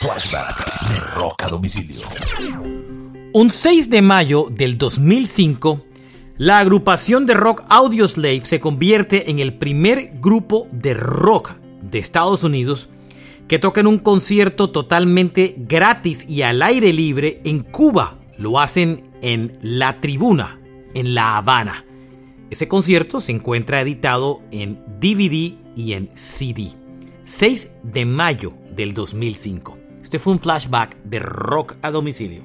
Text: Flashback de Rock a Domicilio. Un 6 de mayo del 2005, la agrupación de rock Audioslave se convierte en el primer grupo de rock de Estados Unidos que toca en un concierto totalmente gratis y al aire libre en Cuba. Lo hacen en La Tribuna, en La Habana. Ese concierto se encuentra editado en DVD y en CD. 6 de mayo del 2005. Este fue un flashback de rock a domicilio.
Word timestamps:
Flashback 0.00 0.88
de 0.90 1.00
Rock 1.16 1.42
a 1.42 1.48
Domicilio. 1.48 2.06
Un 3.32 3.50
6 3.50 3.90
de 3.90 4.00
mayo 4.00 4.46
del 4.48 4.78
2005, 4.78 5.84
la 6.36 6.60
agrupación 6.60 7.26
de 7.26 7.34
rock 7.34 7.64
Audioslave 7.68 8.44
se 8.44 8.60
convierte 8.60 9.28
en 9.28 9.40
el 9.40 9.54
primer 9.58 10.12
grupo 10.20 10.68
de 10.70 10.94
rock 10.94 11.54
de 11.82 11.98
Estados 11.98 12.44
Unidos 12.44 12.90
que 13.48 13.58
toca 13.58 13.80
en 13.80 13.88
un 13.88 13.98
concierto 13.98 14.70
totalmente 14.70 15.56
gratis 15.58 16.24
y 16.28 16.42
al 16.42 16.62
aire 16.62 16.92
libre 16.92 17.40
en 17.42 17.64
Cuba. 17.64 18.20
Lo 18.36 18.60
hacen 18.60 19.02
en 19.20 19.58
La 19.62 20.00
Tribuna, 20.00 20.60
en 20.94 21.16
La 21.16 21.36
Habana. 21.36 21.84
Ese 22.50 22.68
concierto 22.68 23.20
se 23.20 23.32
encuentra 23.32 23.80
editado 23.80 24.42
en 24.52 24.80
DVD 25.00 25.56
y 25.74 25.94
en 25.94 26.08
CD. 26.14 26.68
6 27.24 27.72
de 27.82 28.04
mayo 28.04 28.54
del 28.70 28.94
2005. 28.94 29.77
Este 30.02 30.18
fue 30.18 30.32
un 30.32 30.40
flashback 30.40 30.96
de 31.04 31.18
rock 31.18 31.76
a 31.82 31.90
domicilio. 31.90 32.42